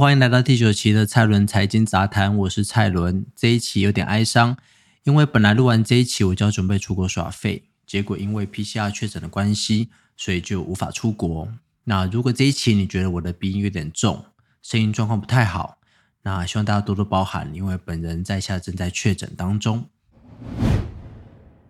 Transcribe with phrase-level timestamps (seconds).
[0.00, 3.26] 欢迎来到第九期的蔡伦财经杂谈，我是蔡伦。
[3.36, 4.56] 这一期有点哀伤，
[5.04, 11.52] 因为本来录完这一期我就要准备出国耍废，结果因为 PCR 确诊的关系，所以就无法出国。
[11.84, 14.24] 那如果这一期你觉得我的鼻音有点重，
[14.62, 15.76] 声音状况不太好，
[16.22, 19.84] 那希望大家多多包涵，因为本人在下正在确诊当中。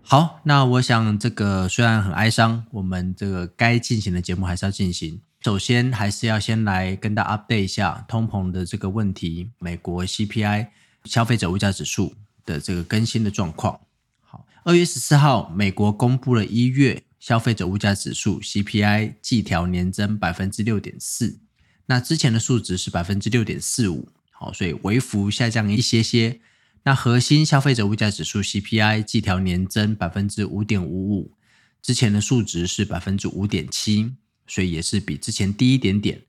[0.02, 5.20] 好，那我想这个虽然很哀伤，我们这个该进行的节目还是要进行。
[5.42, 10.68] 首先还是要先来跟大家 update 一下通膨的这个问题，美国 CPI
[11.04, 13.80] 消费者物价指数的这个更新的状况。
[14.20, 21.40] 好，二月十四号，美国公布了一月消费者物价指数 CPI 季调年增百分之六点四，
[21.86, 26.38] 那之前的数值是百分之六点四五，好，所以微幅下降一些些。
[26.82, 31.32] 那核心消费者物价指数 CPI 季调年增百分之五点五五，
[31.80, 34.14] 之前的数值是百分之五点七，
[34.50, 36.22] 所以也是比之前低一点点。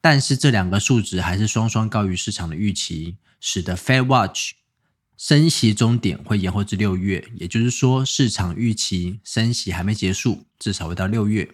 [0.00, 4.52] 但是这两个数值还是双双高于市场的预期，使得 Fed Watch
[5.16, 11.48] 升息终点会延后至六月，也就是说市场预期升息还没结束，至少会到六月。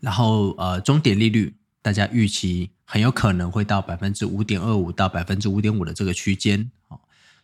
[0.00, 6.70] 然后呃，终点利率大家预期很有可能会到百分之五点二五到百分之五点五的这个区间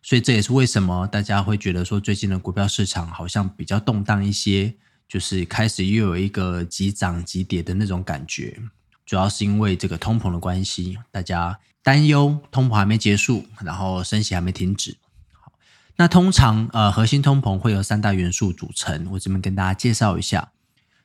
[0.02, 4.74] 所以这也是为什么大家会觉得说最近的股票市场好像比较动荡一些，
[5.10, 8.56] 就是开始又有一个急涨急跌的那种感觉，
[9.04, 14.96] 主要是因为这个通膨的关系，大家担忧通膨还没结束，然后升息还没停止。
[15.32, 15.52] 好，
[15.96, 20.52] 那通常呃核心通膨会有三大元素组成，我这边跟大家介绍一下。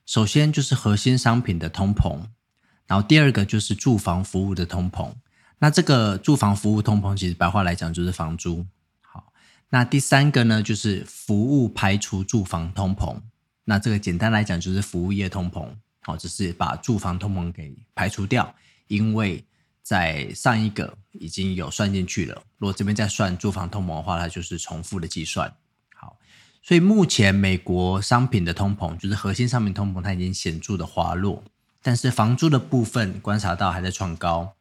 [0.06, 2.26] 首先就是核心商品的通膨，
[2.86, 5.11] 然后第二个就是住房服务的通膨。
[5.58, 8.67] 那这个住房服务通膨，其实白话来讲就是房租。
[9.02, 9.33] 好
[9.70, 13.20] 那第三个呢，就是服务排除住房通膨。
[13.66, 15.67] 那这个简单来讲，就是服务业通膨。
[16.02, 18.55] 好，就是把住房通膨给排除掉，
[18.87, 19.43] 因为
[19.81, 22.42] 在上一个已经有算进去了。
[22.58, 25.52] 如果这边再算住房通膨的话，它就是重复的计算。
[25.93, 26.17] 好，
[26.61, 31.43] 所以目前美国商品的通膨，就是核心商品通膨，它已经显著的滑落，
[31.82, 34.55] 但是房租的部分观察到还在创高，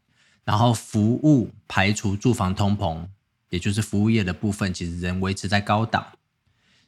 [0.44, 3.06] 然后服务排除住房通膨。
[3.50, 6.04] 也就是服务业的部分，其实仍维持在高档，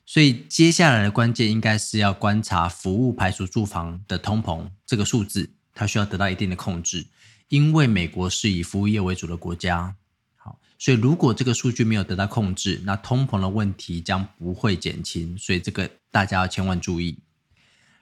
[0.06, 7.06] 所以接下来的关键应该是要观察服务排除住房的通膨这个数字，它需要得到一定的控制，
[7.48, 9.96] 因为美国是以服务业为主的国家。
[10.36, 17.18] 好，所以如果这个数据没有得到控制，那通膨的问题将不会减轻，所以这个大家要千万注意。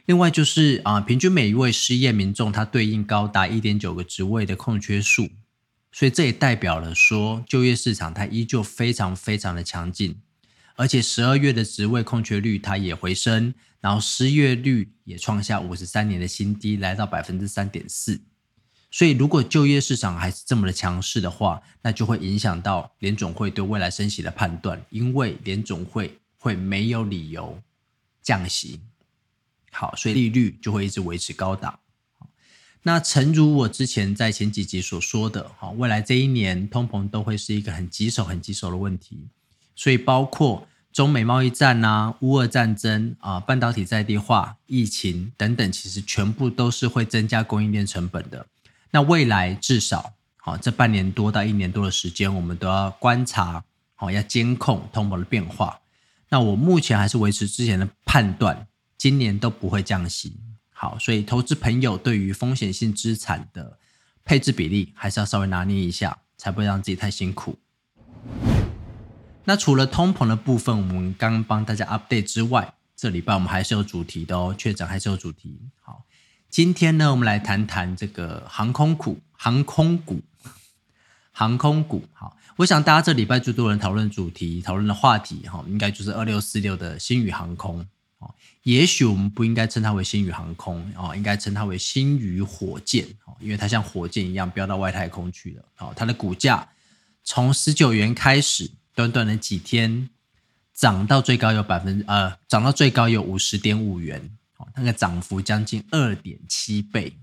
[0.04, 5.30] 另外就是啊，平均每一位失业民众，它对应高达一点九个职位的空缺数。
[5.90, 10.20] 所以这也代表了说，就业市场它依旧非常非常的强劲，
[10.74, 18.20] 而且十二月的职位空缺率它也回升，然后失业率也创下五十三年的新低，来到百分之三点四。
[18.90, 27.60] 所以如果就业市场还是这么的强势的话，那就会影响到联总会对未来升息的判断，因为联总会会没有理由
[28.22, 28.80] 降息。
[29.72, 31.80] 好，所以利率就会一直维持高档。
[32.84, 39.26] 那诚如我之前在前几集所说的，哈，未来这一年通膨都会是一个很棘手、很棘手的问题，
[39.74, 48.46] 所以包括中美贸易战呐、乌俄战争啊、半导体在地化、疫情等等，其实全部都是会增加供应链成本的。
[48.92, 53.64] 那未来至少，好这半年多到一年多的时间，我们都要观察，
[53.96, 55.80] 好要监控通膨的变化。
[56.28, 60.36] 那我目前还是维持之前的判断，今年都不会降息。
[60.72, 63.78] 好，所以投资朋友对于风险性资产的
[64.24, 67.58] 配置比例，还是要稍微拿捏一下，才不会让自己太辛苦。
[69.46, 75.60] 那除了通膨的部分，我们刚帮大家 update 之外，这礼拜我们还是有主题的哦，确诊还是有主题。
[75.82, 76.02] 好，
[76.48, 80.22] 今天呢，我们来谈谈这个航空股、航空股、
[81.30, 82.04] 航空股。
[82.14, 87.86] 好，我想大家这礼拜最多人讨论主题、讨论的话题，哈，应该就是二六四六的星宇航空。
[88.62, 95.92] 也许我们不应该称它为星宇航空哦，应该称它为星宇火箭哦，因为它像火箭一样飙到外太空去了哦。
[95.94, 96.66] 它的股价
[97.22, 100.08] 从十九元开始，短短的几天
[100.72, 107.16] 涨到最高有百分呃，涨到最高有五十点五元哦，那个涨幅将近二点七倍，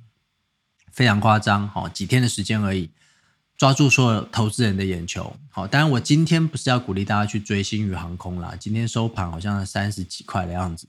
[0.91, 1.89] 非常夸张哦。
[1.93, 2.89] 几天的时间而已，
[3.57, 5.35] 抓住所有投资人的眼球。
[5.49, 10.87] 好，当然我今天不是要鼓励大家去追星宇航空啦，今天收盘好像三十几块的样子。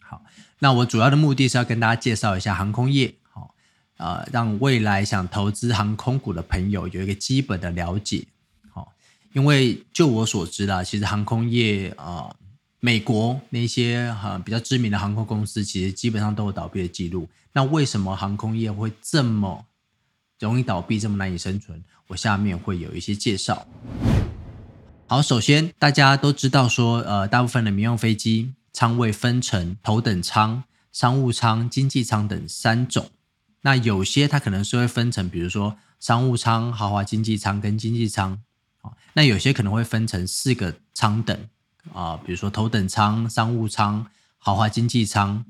[0.00, 0.24] 好，
[0.58, 3.54] 那我主要的目的是要跟大家介绍一下航空业，好，
[3.98, 8.26] 呃，让未来想投资航空股的朋友有一个基本的了解，
[9.32, 12.34] 因为就我所知啦，其实航空业啊，
[12.80, 17.28] 美国那些哈比较知名的航空公司，其实基本上都有倒闭的记录。
[17.52, 19.66] 那为什么航空业会这么
[20.38, 21.82] 容易倒闭，这么难以生存？
[22.08, 23.66] 我下面会有一些介绍。
[25.06, 33.10] 好，首先大家都知道说，呃，大部分的民用飞机舱位分成头等舱、商务舱、经济舱等三种。
[33.62, 38.40] 那有些它可能是会分成，比如说商务舱、豪华经济舱跟经济舱。
[39.12, 41.48] 那有些可能会分成四个舱等
[41.92, 44.06] 啊，比如说头等舱、商务舱、
[44.38, 45.44] 豪华经济舱。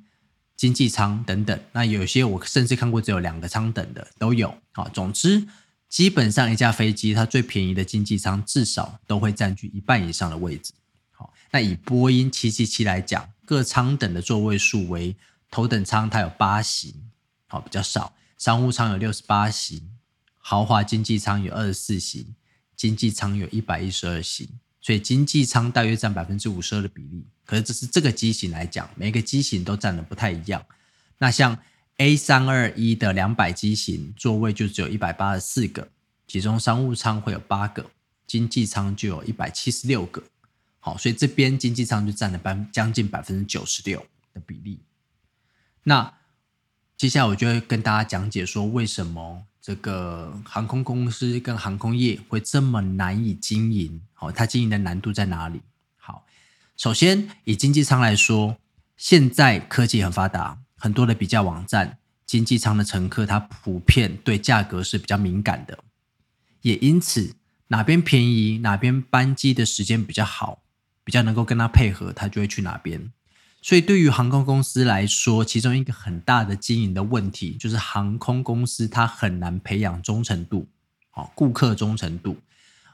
[0.56, 4.90] 经济舱等等，那有些我甚至看过只有两个舱等的都有啊。
[4.92, 5.46] 总之，
[5.88, 10.72] 基本上一架飞机它最便宜的经济舱至少都会占据一半以上的位置。
[11.12, 15.14] 好，那以波音七七七来讲，各舱等的座位数为
[15.48, 17.04] 头等舱它有八席，
[17.46, 19.84] 好比较少；商务舱有六十八席，
[20.38, 22.34] 豪华经济舱有二十四席，
[22.78, 24.48] 经济舱有一百一十二席。
[24.80, 30.64] 所以经济舱大约占百分之五十二的比例，可是这是这个机型来讲，每个机型都占的不太一样。
[31.18, 31.58] 那像
[31.96, 35.90] A 三二一的两百机型，座位就只有一百八十四个，
[36.28, 37.90] 其中商务舱会有八个，
[38.26, 40.22] 经济舱就有一百七十六个。
[40.78, 44.78] 好，所以这边经济舱就占了百将近百分之九十六的比例。
[45.82, 46.14] 那
[46.96, 49.44] 接下来我就会跟大家讲解说为什么。
[49.60, 54.00] 这个航空公司跟航空业会这么难以经营？
[54.14, 55.60] 好，它经营的难度在哪里？
[55.96, 56.24] 好，
[56.76, 58.56] 首先以经济舱来说，
[58.96, 65.78] 现在科技很发达，很多的比较网站，经济舱的乘客他普遍对价格是比较敏感的，
[66.62, 67.34] 也因此
[67.68, 70.62] 哪边便宜，哪边班机的时间比较好，
[71.04, 73.12] 比较能够跟他配合，他就会去哪边。
[73.60, 80.68] 所以，对于航空公司来说，其中一个很大的经营的问题，就是航空公司它很难培养忠诚度，
[81.12, 82.36] 哦，顾客忠诚度，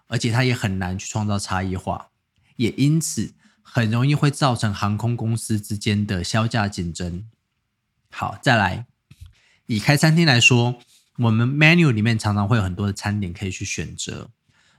[0.09, 2.09] 而且它也很难去创造差异化，
[2.57, 7.29] 也因此很容易会造成航空公司之间的销价竞争。
[8.11, 8.87] 好，再来，
[9.67, 10.77] 以开餐厅来说，
[11.19, 14.31] 我们 menu 里面常常会有很多的餐点可以去选择。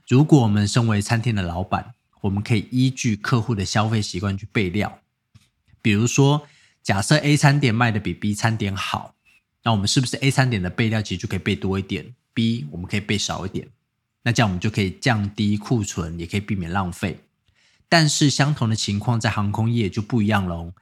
[0.08, 5.00] 如果我们身为餐厅的老板，我们可以依据客户的消费习惯去备料。
[5.86, 6.48] 比如说，
[6.82, 9.14] 假设 A 餐点卖的比 B 餐点好，
[9.62, 13.68] 那我们是不是 A 餐点的备料其实就可以备多一点，B 我们可以备少一点？
[14.24, 17.20] 那这样我们就可以降低库存，也可以避免浪费。
[17.88, 20.72] 但是相同的情况在航空业就不一样喽，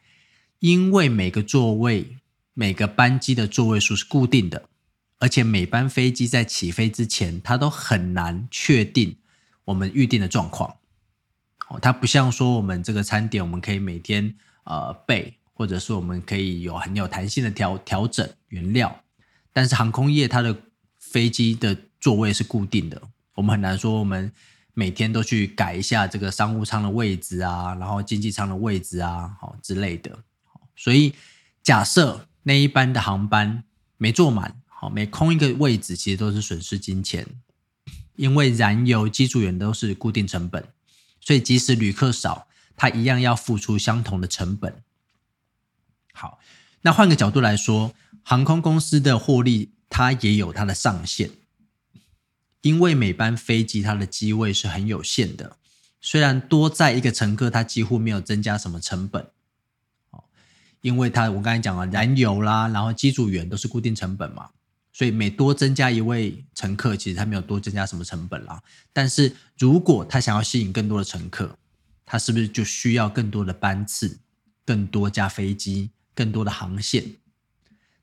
[0.61, 2.17] 因为每个座位、
[2.55, 4.71] 每个班机的座位数是固定的，
[5.19, 9.17] 而且每班飞机在起飞之前，它都很难确定
[9.67, 10.77] 我们预定的状况。
[11.69, 14.35] 哦，它不像说我们这个餐点，我们可以每天。
[14.65, 19.05] 呃，备或者是我们可以有很有弹性的调调整原料，
[19.53, 20.57] 但是航空业它的
[20.99, 23.01] 飞机的座位是固定的，
[23.35, 24.33] 我们很难说我们
[24.73, 30.19] 每天都去改一下这个商务舱的位置啊，然后经济舱的位置啊，好之类的。
[30.75, 31.13] 所以
[31.63, 33.65] 假设那一班的航班
[33.97, 37.27] 没坐满，好每空一个位置，其实都是损失金钱，
[38.17, 40.67] 因为燃油、机组员都是固定成本，
[41.21, 42.49] 所以即使旅客少。
[42.77, 44.83] 它一样要付出相同的成本。
[46.13, 46.39] 好，
[46.83, 51.31] 那换个角度来说，航空公司的获利它也有它的上限，
[52.61, 55.57] 因为每班飞机它的机位是很有限的，
[56.01, 59.29] 虽然多载一个乘客，它几乎没有增加什么成本。
[60.81, 64.51] 因为它我刚才讲了，燃油啦，然后机组员都是固定成本嘛，
[64.93, 68.63] 所以每多增加一位乘客，其实它没有多增加什么成本啦。
[68.93, 71.57] 但是如果他想要吸引更多的乘客，
[72.05, 74.21] 它是不是就需要更多的班次、
[74.65, 77.17] 更多架飞机、更多的航线？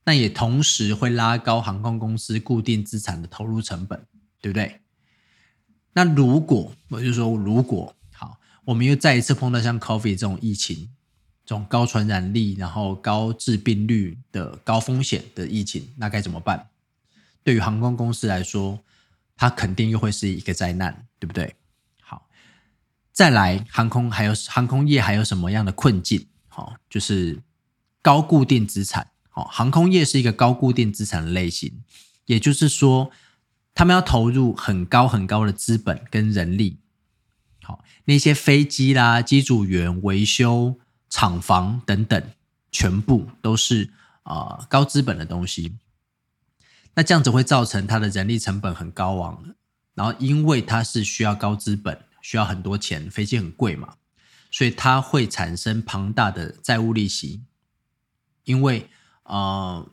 [0.03, 4.05] 那也同时会拉高航空公司固定资产的投入成本，
[4.41, 4.81] 对不对？
[5.93, 10.89] 那如果我就说，如果好，我们又再一次碰到像 COVID 这种疫情、
[11.45, 16.69] 这种高传染力、然后高致病率的高风险的疫情，那该怎么办？
[17.43, 18.79] 对于航空公司来说，
[19.35, 21.55] 它肯定又会是一个灾难，对不对？
[23.13, 26.27] 再来，航空还有航空业还有什么样的困境？
[26.47, 27.41] 好，就是
[28.01, 29.11] 高固定资产。
[29.29, 31.83] 好，航空业是一个高固定资产的类型，
[32.25, 33.11] 也就是说，
[33.73, 36.79] 他们要投入很高很高的资本跟人力。
[37.63, 42.23] 好，那些飞机啦、机组员、维修厂房等等，
[42.71, 43.91] 全部都是
[44.23, 45.77] 啊高资本的东西。
[46.95, 49.53] 那这样子会造成它的人力成本很高昂，
[49.93, 52.01] 然后因为它是需要高资本。
[52.21, 53.95] 需要很多钱，飞机很贵嘛，
[54.51, 57.43] 所以它会产生庞大的债务利息。
[58.43, 58.89] 因为
[59.23, 59.89] 呃，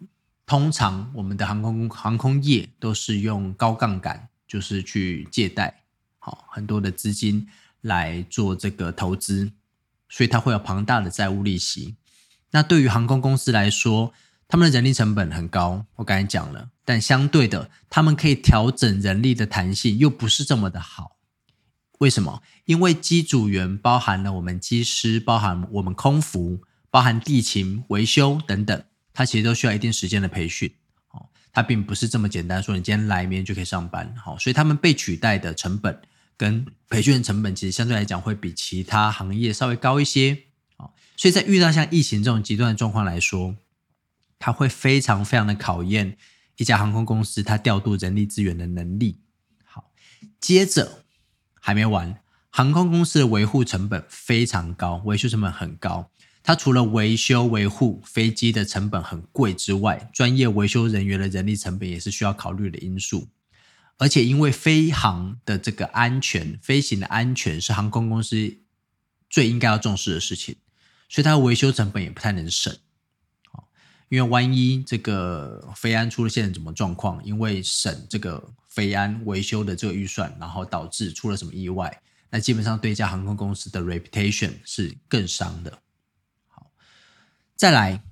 [0.47, 5.82] 通常我们的航空航空业都是用高杠杆，就是去借贷，
[6.18, 7.47] 好很多的资金
[7.82, 9.52] 来做这个投资，
[10.08, 11.97] 所以它会有庞大的债务利息。
[12.50, 14.14] 那对于航空公司来说，
[14.49, 21.18] 他们的人力成本很高，我刚才讲了，但相对的，他们可以调整人力的弹性又不是这么的好。
[21.99, 22.43] 为什么？
[22.64, 30.73] 因为机组员包含了我们机师，包含我们空服，包含地勤、维修等等，它其实都需要一定时间的培训。
[31.11, 34.14] 哦，它并不是这么简单，说你今天来明天就可以上班。
[34.17, 36.00] 好，所以他们被取代的成本
[36.37, 40.38] 跟培训成本，其实相对来讲会比其他行业稍微高一些。
[40.76, 43.57] 好，所以在遇到像疫情这种极端的状况来说，
[44.38, 46.17] 它会非常非常的考验
[46.59, 49.19] 一家航空公司它调度人力资源的能力。
[49.64, 49.90] 好，
[50.40, 51.05] 接着
[51.61, 56.11] 还没完，航空公司的维护成本非常高，维修成本很高。
[56.43, 63.29] 它除了维修维护飞机的成本很贵之外，专业维修人员的人力成本也是需要考虑的因素。
[63.99, 68.59] 而且因为飞航的这个安全，飞行的安全是航空公司
[69.29, 70.57] 最应该要重视的事情，
[71.09, 72.75] 所以它维修成本也不太能省。
[74.09, 82.00] 因为万一这个飞安出了现什么状况，因为省这个飞安维修的这个预算，然后导致出了什么意外，
[82.31, 85.79] 那基本上对一家航空公司的 reputation 是更伤的。
[86.49, 86.71] 好，
[87.55, 88.03] 再来，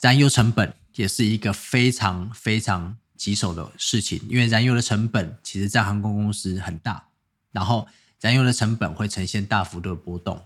[0.00, 7.08] 燃油成本也是一个非常非常棘手的事情，因为燃油的成本其实在航空公司很大，
[7.52, 7.86] 然后
[8.20, 10.42] 燃油的成本会呈现大幅度的波动，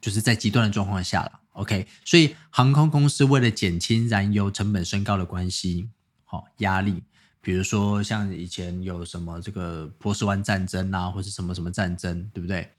[0.00, 1.40] 就是在极端的状况下了。
[1.54, 5.88] OK，所以航空公司为了减轻燃油成本升高的关系，
[6.24, 7.02] 好压力，
[7.40, 12.70] 比如说像以前有什么这个波斯湾战争啊，或是什么什么战争，对不对？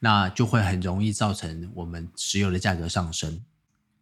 [0.00, 3.42] 那就会很容易造成我们石油的价格上升，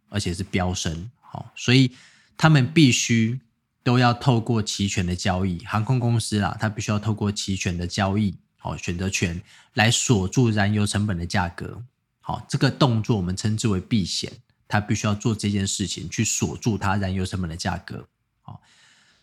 [0.09, 1.09] 而且是飙升。
[1.21, 1.91] 好，所以
[2.35, 3.39] 他们必须
[3.81, 9.41] 都要透过期权的交易，航空公司啦，它必须要透过期权的交易，好选择权
[9.73, 11.81] 来锁住燃油成本的价格。
[12.27, 14.29] 好，这个动作我们称之为避险，
[14.67, 18.05] 它必须要做这件事情去锁住它燃油成本的价格。
[18.41, 18.61] 好，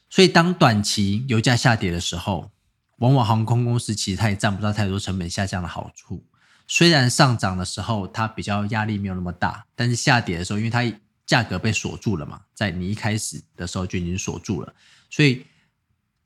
[0.09, 2.51] 所以当短期油价下跌的时候，
[2.97, 6.25] 往往航空公司其实它也占不到太多成本下降的好处。
[6.67, 10.83] 虽然上涨的时候它比较压力没有那么大，但是下跌的时候，因为它
[11.27, 14.75] 价格被锁住了嘛，在你一开始的时候就已经锁住了，
[15.11, 15.45] 所以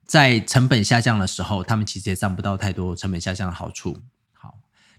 [0.06, 4.00] 在成本下降的时候，他们其实也占不到太多成本下降的好处。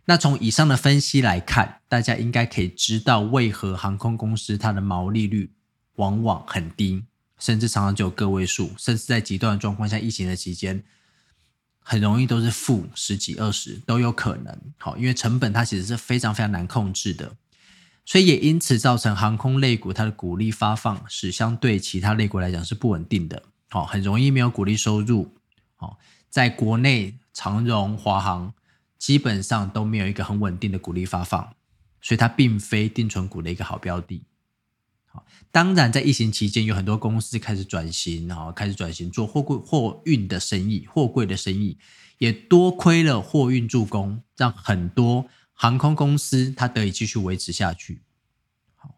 [0.10, 5.51] 那从以上的分析来看，大家应该可以知道为何航空公司它的毛利率
[5.98, 7.04] 往往很低，
[7.38, 10.84] 甚至常常只有个位数，甚至在极端的状况下，疫情的期间，
[11.84, 14.60] 很容易都是负十几、二十都有可能。
[14.80, 17.34] 好，因为成本它其实是非常非常难控制的，
[18.04, 23.44] 所以也因此造成航空类股它的股利发放是相对其他类股来讲是不稳定的。
[23.70, 25.36] 好，很容易没有股利收入。
[25.75, 26.00] 好，
[26.32, 28.56] 在国内长荣、华航。
[29.00, 31.56] 基本上都没有一个很稳定的股利发放，
[32.01, 34.25] 所以它并非定存股的一个好标的。
[35.06, 41.79] 好，当然在疫情期间，有很多公司开始转型，然后开始转型做货柜货运的生意，货柜的生意
[42.20, 48.03] 也多亏了货运助攻，让很多航空公司它得以继续维持下去。
[48.75, 48.94] 好，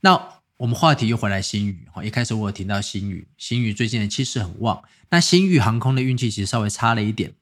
[0.00, 7.34] 那我们话题又回来新宇，哈，一开始我有提到新宇，新宇最近的气势很旺，那新宇航空的运气其实稍微差了一点。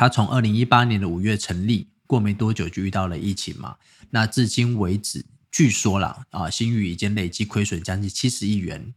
[0.00, 3.76] 他从二零一八年的五月成立，过没多久就遇到了疫情嘛。
[4.08, 8.94] 那至今为止，据说啦啊，新宇已经累计亏损将近七十亿元，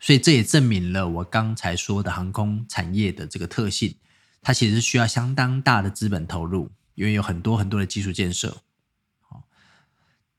[0.00, 3.94] 所以这也证明了我刚才说的航空产业的这个特性，
[4.40, 8.62] 它其实需要相当大的资本投入，因为有很多很多的技术建设。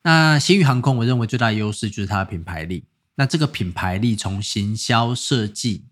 [0.01, 2.85] 那新宇航空，我认为最大的优势就是它的品牌力。
[3.13, 5.85] 那这个品牌力从行销设计。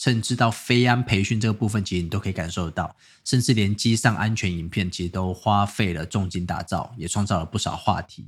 [0.00, 8.24] 甚至到飞安培训这个部分，其实你都可以感受得到，甚至连机上安全影片，其实都花费了重金打造，也创造了不少话题。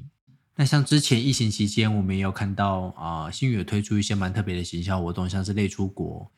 [0.57, 6.31] 那像之前疫情期间，我们也有看到啊，新宇有推出一些蛮特别的行销活动，像是类出国，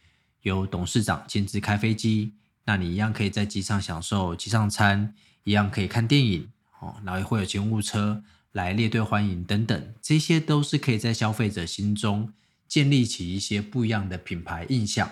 [0.42, 5.12] 有董事长亲自开飞机，那你一样可以在机上享受机上餐，
[5.42, 6.48] 一样可以看电影
[6.78, 8.22] 哦，然后会有警务车
[8.52, 12.32] 来列队欢迎等等，这些都是可以在消费者心中
[12.68, 15.10] 建立起一些不一样的品牌印象。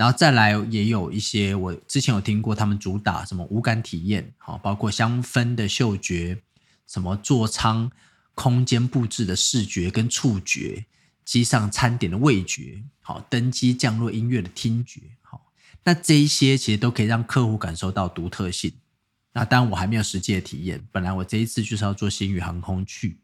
[0.00, 6.40] 然后再来也有一些，我之前有听过他们主打什么无感体验，好，包括香氛的嗅觉，
[6.86, 7.92] 什么座舱
[8.34, 10.86] 空间布置的视觉跟触觉，
[11.22, 15.52] 机上餐点的味觉，好，登机降落音乐的听觉，好，
[15.84, 18.72] 那这一些其实都可以让客户感受到独特性。
[19.34, 23.18] 那当然我还没有实际的体验，本来我这一次就是要坐新宇航空去，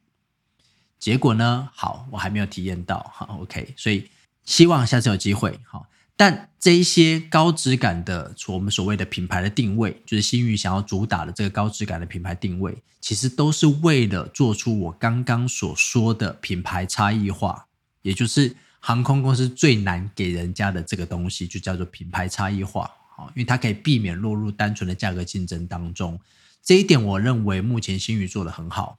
[0.98, 4.10] 结果呢，好，我还没有体验到，好，OK，所以
[4.44, 5.86] 希望下次有机会，好。
[6.16, 17.66] 但这一些高质感的，我们所谓的品牌的定位，就是新宇想要主打的这个高质感的品牌定位，其实都是为了做出我刚刚所说的品牌差异化，
[18.00, 22.90] 也就是航空公司最难给人家的这个东西，就叫做品牌差异化。
[23.14, 26.18] 好，因为它可以避免落入单纯的价格竞争当中。
[26.62, 28.98] 这一点，我认为目前新宇做的很好。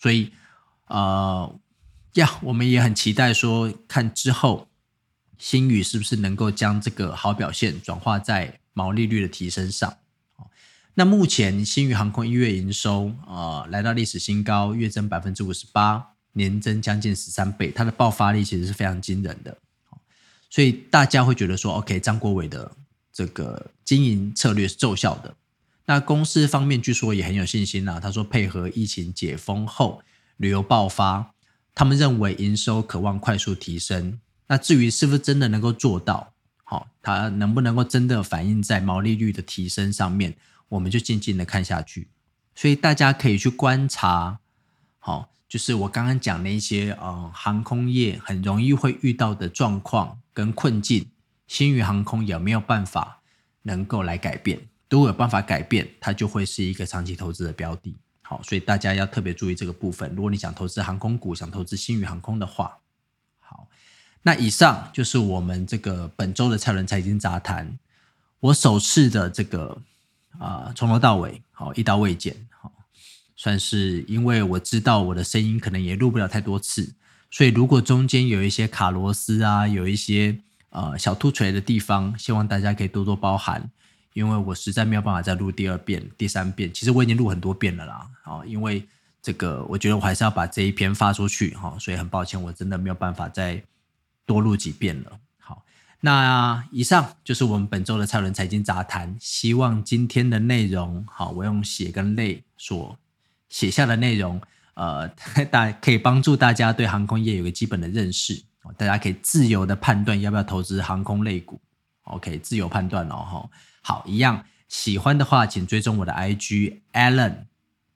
[0.00, 0.30] 所以，
[0.86, 1.58] 呃，
[2.14, 4.67] 呀，我们也很期待说，看之后
[5.38, 9.96] 新宇是不是能够将这个好表现转化在毛利率的提升上。
[10.94, 19.56] 那目前新宇航空一月营收啊来到历史新高，月增百分之五十八，年增将近十三倍，它的爆发力其实是非常惊人的。
[20.50, 22.72] 所以大家会觉得说，OK，张国伟的
[23.12, 25.36] 这个经营策略是奏效的。
[25.86, 30.02] 那公司方面据说也很有信心呐，他说配合疫情解封后
[30.36, 31.32] 旅游爆发，
[31.74, 34.18] 他们认为营收渴望快速提升。
[34.48, 36.32] 那至于是不是真的能够做到，
[36.64, 40.36] 好，它能不能够真的反映在毛利率的提升上面？
[40.70, 42.08] 我们就静静的看下去，
[42.54, 44.40] 所以大家可以去观察，
[44.98, 51.06] 好，就是我刚刚讲的一些呃航空业很容易会遇到的状况跟困境，
[51.46, 53.22] 新宇航空有没有办法
[53.62, 54.60] 能够来改变？
[54.90, 57.96] 如果有办法改变，它就会是一个长期投资的标的。
[58.22, 60.14] 好，所以大家要特别注意这个部分。
[60.14, 62.76] 如果你想投资航空股，想投资新宇航空的话，
[64.22, 67.78] 那以上就是我们这个本周的蔡伦财经杂谈，
[68.40, 69.82] 我首次的这个。
[70.38, 72.70] 啊，从头到尾，好一刀未剪，好，
[73.34, 76.94] 算是因为我知道我的声音可能也录不了太多次，
[77.28, 80.38] 所以如果中间有一些卡螺丝啊，有一些
[80.70, 83.68] 呃小凸锤的地方，希望大家可以多多包涵，
[84.12, 88.86] 因为我实在没有办法再录第二遍、第三遍，其实我已经录很多遍了啦，啊，因为
[89.20, 93.60] 这个我觉得我还是要把这一篇发出去，哈，所以很抱歉，我真的没有办法再
[94.28, 95.18] 多录几遍了。
[95.38, 95.64] 好
[96.02, 99.16] 那以上就是我们本周的蔡伦财经杂谈。
[99.18, 102.96] 希望今天的内容，好，我用血跟泪所
[103.48, 104.40] 写下的内容，
[104.74, 105.08] 呃，
[105.50, 108.44] 大可以帮助大家对航空业有个基本的认识。
[108.76, 111.58] 大家可以自由的判断要不要投资航空类股。
[112.02, 113.50] OK，自由判断哦，哈。
[113.80, 117.46] 好，一样喜欢的话，请追踪我的 IG Allen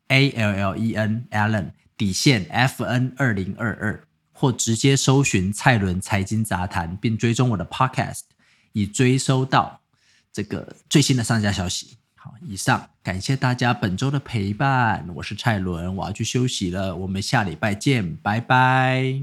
[0.09, 4.09] A L L E N Allen 底线 F N 二零二二。
[4.43, 8.23] 或直接搜寻蔡伦财经杂谈，并追踪我的 Podcast，
[8.73, 9.81] 以追收到
[10.33, 11.97] 这个最新的上架消息。
[12.17, 19.23] 好，以上感谢大家本周的陪伴，我是蔡伦，我要去休息了，我们下礼拜见，拜拜。